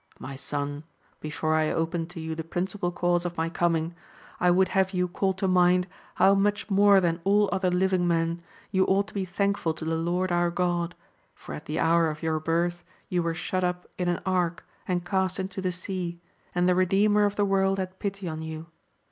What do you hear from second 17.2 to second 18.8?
of the world had pity on you.